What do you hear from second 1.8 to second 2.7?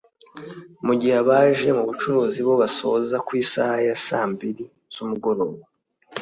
bucuruzi bo